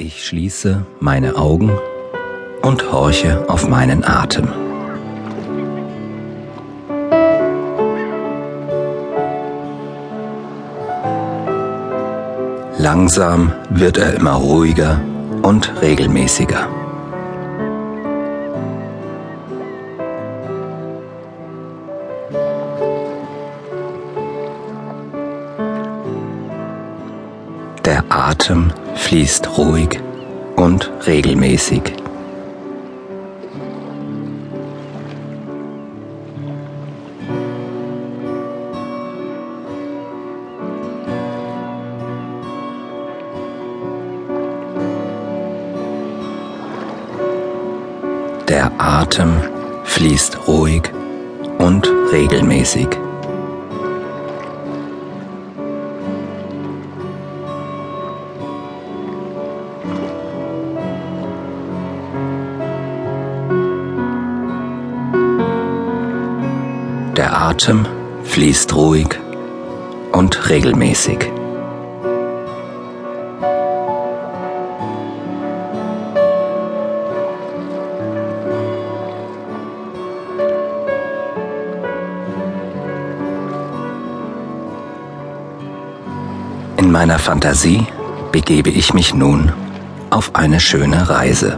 Ich 0.00 0.24
schließe 0.24 0.86
meine 1.00 1.34
Augen 1.34 1.72
und 2.62 2.92
horche 2.92 3.44
auf 3.48 3.68
meinen 3.68 4.04
Atem. 4.04 4.46
Langsam 12.78 13.52
wird 13.70 13.98
er 13.98 14.14
immer 14.14 14.34
ruhiger 14.34 15.00
und 15.42 15.82
regelmäßiger. 15.82 16.77
Der 27.88 28.04
Atem 28.10 28.70
fließt 28.96 29.56
ruhig 29.56 29.98
und 30.56 30.90
regelmäßig. 31.06 31.80
Der 48.46 48.70
Atem 48.76 49.40
fließt 49.84 50.46
ruhig 50.46 50.82
und 51.56 51.90
regelmäßig. 52.12 53.07
Der 67.18 67.36
Atem 67.36 67.84
fließt 68.22 68.76
ruhig 68.76 69.08
und 70.12 70.48
regelmäßig. 70.48 71.18
In 86.76 86.92
meiner 86.92 87.18
Fantasie 87.18 87.84
begebe 88.30 88.70
ich 88.70 88.94
mich 88.94 89.12
nun 89.12 89.52
auf 90.10 90.36
eine 90.36 90.60
schöne 90.60 91.10
Reise. 91.10 91.56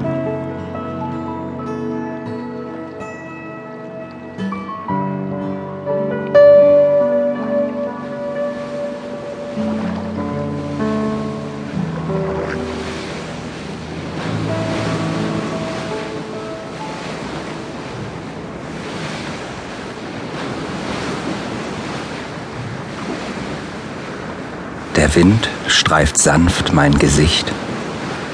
Der 24.97 25.15
Wind 25.15 25.49
streift 25.69 26.19
sanft 26.19 26.73
mein 26.73 26.99
Gesicht 26.99 27.47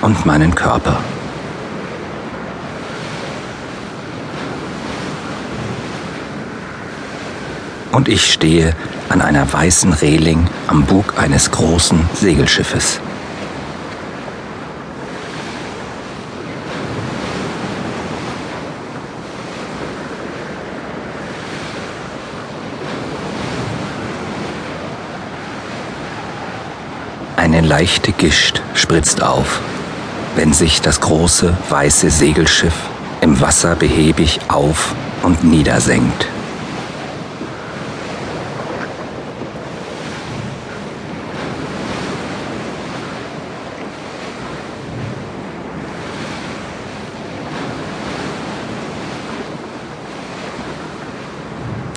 und 0.01 0.25
meinen 0.25 0.55
Körper. 0.55 0.99
Und 7.93 8.09
ich 8.09 8.33
stehe 8.33 8.75
an 9.09 9.23
einer 9.23 9.51
weißen 9.53 9.93
Reling 9.93 10.49
am 10.67 10.85
Bug 10.85 11.15
eines 11.19 11.51
großen 11.51 12.09
Segelschiffes. 12.15 13.01
Eine 27.57 27.69
leichte 27.69 28.13
Gischt 28.13 28.61
spritzt 28.75 29.23
auf, 29.23 29.63
wenn 30.35 30.53
sich 30.53 30.83
das 30.83 31.01
große 31.01 31.57
weiße 31.71 32.11
Segelschiff 32.11 32.75
im 33.23 33.41
Wasser 33.41 33.75
behäbig 33.77 34.41
auf 34.49 34.95
und 35.23 35.43
niedersenkt. 35.43 36.29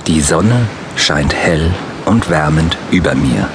Die 0.07 0.21
Sonne 0.21 0.69
scheint 0.95 1.35
hell 1.35 1.73
und 2.05 2.29
wärmend 2.29 2.77
über 2.91 3.13
mir. 3.13 3.49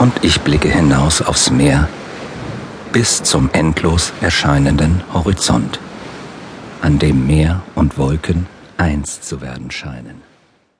Und 0.00 0.24
ich 0.24 0.40
blicke 0.40 0.68
hinaus 0.68 1.20
aufs 1.20 1.50
Meer 1.50 1.86
bis 2.90 3.22
zum 3.22 3.50
endlos 3.52 4.12
erscheinenden 4.22 5.02
Horizont, 5.12 5.78
an 6.80 6.98
dem 6.98 7.26
Meer 7.26 7.62
und 7.74 7.98
Wolken 7.98 8.46
eins 8.78 9.20
zu 9.20 9.42
werden 9.42 9.70
scheinen. 9.70 10.29